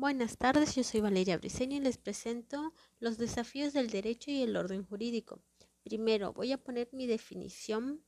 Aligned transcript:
Buenas 0.00 0.38
tardes, 0.38 0.74
yo 0.76 0.82
soy 0.82 1.02
Valeria 1.02 1.36
Briceño 1.36 1.76
y 1.76 1.80
les 1.80 1.98
presento 1.98 2.72
los 3.00 3.18
desafíos 3.18 3.74
del 3.74 3.90
derecho 3.90 4.30
y 4.30 4.40
el 4.40 4.56
orden 4.56 4.82
jurídico. 4.82 5.42
Primero, 5.82 6.32
voy 6.32 6.52
a 6.52 6.56
poner 6.56 6.88
mi 6.92 7.06
definición 7.06 8.02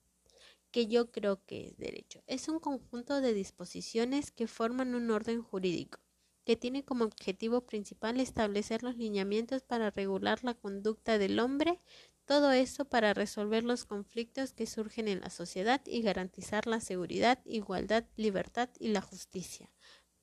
que 0.70 0.86
yo 0.86 1.10
creo 1.10 1.44
que 1.44 1.66
es 1.66 1.76
derecho. 1.76 2.22
Es 2.26 2.48
un 2.48 2.60
conjunto 2.60 3.20
de 3.20 3.34
disposiciones 3.34 4.30
que 4.30 4.46
forman 4.46 4.94
un 4.94 5.10
orden 5.10 5.42
jurídico, 5.42 6.00
que 6.46 6.56
tiene 6.56 6.82
como 6.82 7.04
objetivo 7.04 7.66
principal 7.66 8.20
establecer 8.20 8.82
los 8.82 8.96
lineamientos 8.96 9.60
para 9.60 9.90
regular 9.90 10.42
la 10.44 10.54
conducta 10.54 11.18
del 11.18 11.38
hombre, 11.40 11.78
todo 12.24 12.52
eso 12.52 12.86
para 12.86 13.12
resolver 13.12 13.64
los 13.64 13.84
conflictos 13.84 14.54
que 14.54 14.66
surgen 14.66 15.08
en 15.08 15.20
la 15.20 15.28
sociedad 15.28 15.82
y 15.84 16.00
garantizar 16.00 16.66
la 16.66 16.80
seguridad, 16.80 17.40
igualdad, 17.44 18.06
libertad 18.16 18.70
y 18.78 18.88
la 18.88 19.02
justicia 19.02 19.68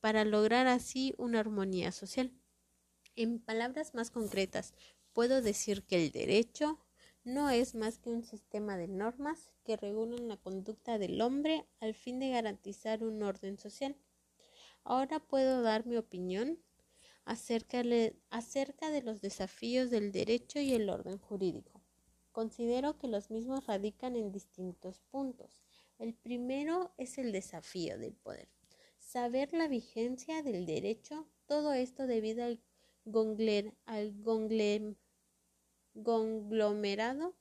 para 0.01 0.25
lograr 0.25 0.67
así 0.67 1.13
una 1.17 1.39
armonía 1.39 1.91
social. 1.91 2.31
En 3.15 3.39
palabras 3.39 3.93
más 3.93 4.11
concretas, 4.11 4.73
puedo 5.13 5.41
decir 5.41 5.83
que 5.83 6.03
el 6.03 6.11
derecho 6.11 6.79
no 7.23 7.49
es 7.49 7.75
más 7.75 7.99
que 7.99 8.09
un 8.09 8.23
sistema 8.23 8.77
de 8.77 8.87
normas 8.87 9.51
que 9.63 9.77
regulan 9.77 10.27
la 10.27 10.37
conducta 10.37 10.97
del 10.97 11.19
hombre 11.21 11.67
al 11.79 11.93
fin 11.93 12.19
de 12.19 12.29
garantizar 12.29 13.03
un 13.03 13.21
orden 13.21 13.57
social. 13.57 13.95
Ahora 14.83 15.19
puedo 15.19 15.61
dar 15.61 15.85
mi 15.85 15.97
opinión 15.97 16.59
acerca, 17.25 17.83
de 17.83 19.01
los 19.03 19.21
desafíos 19.21 19.91
del 19.91 20.11
derecho 20.11 20.59
y 20.59 20.73
el 20.73 20.89
orden 20.89 21.19
jurídico. 21.19 21.81
Considero 22.31 22.97
que 22.97 23.07
los 23.07 23.29
mismos 23.29 23.67
radican 23.67 24.15
en 24.15 24.31
distintos 24.31 25.01
puntos. 25.11 25.61
El 25.99 26.13
primero 26.15 26.91
es 26.97 27.17
el 27.17 27.31
desafío 27.31 27.99
del 27.99 28.13
poder 28.13 28.47
saber 29.11 29.53
la 29.53 29.67
vigencia 29.67 30.43
del 30.43 30.67
derecho, 30.67 31.27
todo 31.47 31.73
esto 31.73 32.05
debido 32.05 32.43
al, 32.43 32.61
conglomerado 36.03 37.35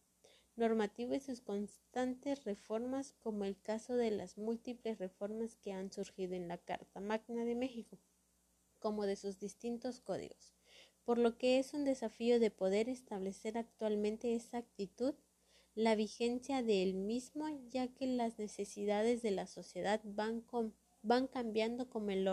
normativo 0.57 1.15
y 1.15 1.20
sus 1.20 1.42
constantes 1.42 2.45
reformas, 2.45 3.12
como 3.20 3.45
el 3.45 3.61
caso 3.61 3.97
de 3.97 4.11
las 4.11 4.39
múltiples 4.39 4.97
reformas 4.98 5.57
que 5.57 5.73
han 5.73 5.92
surgido 5.92 6.34
en 6.34 6.48
la 6.48 6.57
Carta 6.57 7.01
Magna 7.01 7.45
de 7.45 7.55
México, 7.55 7.98
como 8.79 9.05
de 9.05 9.17
sus 9.17 9.39
distintos 9.39 10.01
códigos, 10.01 10.55
por 11.05 11.19
lo 11.19 11.37
que 11.37 11.59
es 11.59 11.75
un 11.75 11.85
desafío 11.85 12.41
de 12.41 12.51
poder 12.51 12.89
establecer 12.89 13.59
actualmente 13.59 14.35
esa 14.35 14.57
actitud 14.57 15.14
la 15.75 15.95
vigencia 15.97 16.62
del 16.62 16.95
mismo, 16.95 17.47
ya 17.69 17.89
que 17.89 18.07
las 18.07 18.39
necesidades 18.39 19.20
de 19.20 19.33
la 19.33 19.47
sociedad 19.47 20.01
van 20.05 20.41
con 20.41 20.75
van 21.03 21.27
cambiando 21.27 21.89
como 21.89 22.11
el 22.11 22.29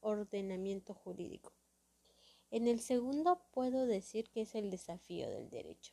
ordenamiento 0.00 0.94
jurídico. 0.94 1.52
En 2.50 2.66
el 2.66 2.80
segundo 2.80 3.42
puedo 3.52 3.86
decir 3.86 4.30
que 4.30 4.42
es 4.42 4.54
el 4.54 4.70
desafío 4.70 5.28
del 5.28 5.50
derecho. 5.50 5.92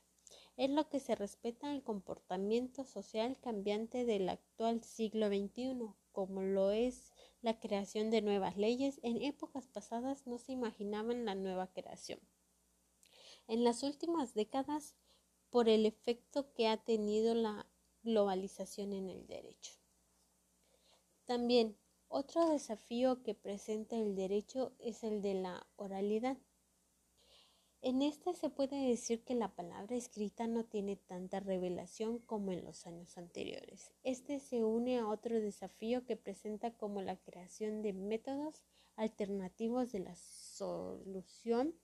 Es 0.58 0.70
lo 0.70 0.88
que 0.88 1.00
se 1.02 1.16
respeta 1.16 1.74
el 1.74 1.84
comportamiento 1.84 2.86
social 2.86 3.38
cambiante 3.42 4.06
del 4.06 4.30
actual 4.30 4.84
siglo 4.84 5.28
XXI, 5.28 5.94
como 6.14 6.42
lo 6.44 6.72
es 6.72 7.12
la 7.42 7.60
creación 7.60 8.10
de 8.10 8.22
nuevas 8.22 8.56
leyes. 8.56 9.00
En 9.04 9.22
épocas 9.22 9.68
pasadas 9.68 10.26
no 10.26 10.38
se 10.38 10.54
imaginaban 10.54 11.26
la 11.26 11.36
nueva 11.36 11.68
creación. 11.68 12.20
En 13.48 13.66
las 13.66 13.84
últimas 13.84 14.34
décadas, 14.34 14.96
por 15.50 15.70
el 15.70 15.86
efecto 15.86 16.54
que 16.54 16.68
ha 16.68 16.78
tenido 16.78 17.36
la 17.36 17.68
globalización 18.04 18.94
en 18.94 19.10
el 19.10 19.28
derecho. 19.28 19.74
También 21.26 21.78
otro 22.16 22.50
desafío 22.50 23.22
que 23.24 23.34
presenta 23.34 23.98
el 23.98 24.16
derecho 24.16 24.72
es 24.80 25.04
el 25.04 25.22
de 25.22 25.34
la 25.34 25.68
oralidad. 25.76 26.38
En 27.82 28.02
este 28.02 28.34
se 28.34 28.50
puede 28.50 28.88
decir 28.88 29.26
que 29.26 29.36
la 29.36 29.54
palabra 29.54 29.98
escrita 29.98 30.48
no 30.48 30.64
tiene 30.64 30.96
tanta 30.96 31.42
revelación 31.42 32.20
como 32.20 32.54
en 32.54 32.64
los 32.64 32.88
años 32.88 33.18
anteriores. 33.18 33.92
Este 34.04 34.40
se 34.40 34.64
une 34.64 34.98
a 34.98 35.10
otro 35.10 35.42
desafío 35.42 36.06
que 36.06 36.16
presenta 36.16 36.72
como 36.72 37.02
la 37.02 37.18
creación 37.18 37.82
de 37.82 37.92
métodos 37.92 38.64
alternativos 38.96 39.92
de 39.92 40.00
la 40.00 40.16
solución 40.16 41.76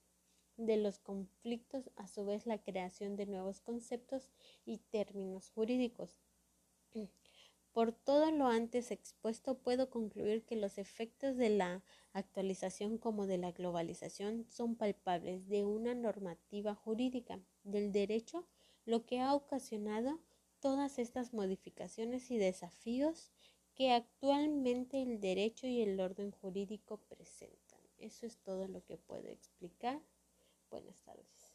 de 0.56 0.78
los 0.78 0.98
conflictos, 0.98 1.90
a 1.96 2.08
su 2.08 2.24
vez 2.24 2.46
la 2.46 2.56
creación 2.56 3.16
de 3.16 3.26
nuevos 3.26 3.60
conceptos 3.60 4.30
y 4.64 4.78
términos 4.78 5.50
jurídicos. 5.50 6.22
Por 7.72 7.92
todo 7.92 8.30
lo 8.30 8.48
antes 8.48 8.90
expuesto, 8.90 9.58
puedo 9.58 9.88
concluir 9.88 10.44
que 10.44 10.56
los 10.56 10.76
efectos 10.76 11.38
de 11.38 11.48
la 11.48 11.82
actualización 12.12 12.98
como 12.98 13.26
de 13.26 13.38
la 13.38 13.52
globalización 13.52 14.44
son 14.50 14.76
palpables 14.76 15.48
de 15.48 15.64
una 15.64 15.94
normativa 15.94 16.74
jurídica 16.74 17.40
del 17.64 17.90
derecho, 17.90 18.46
lo 18.84 19.06
que 19.06 19.20
ha 19.20 19.34
ocasionado 19.34 20.20
todas 20.60 20.98
estas 20.98 21.32
modificaciones 21.32 22.30
y 22.30 22.36
desafíos 22.36 23.32
que 23.74 23.92
actualmente 23.92 25.00
el 25.00 25.18
derecho 25.20 25.66
y 25.66 25.80
el 25.80 25.98
orden 25.98 26.30
jurídico 26.30 26.98
presentan. 27.08 27.80
Eso 27.96 28.26
es 28.26 28.36
todo 28.38 28.68
lo 28.68 28.84
que 28.84 28.98
puedo 28.98 29.28
explicar. 29.28 30.00
Buenas 30.70 31.00
tardes. 31.02 31.51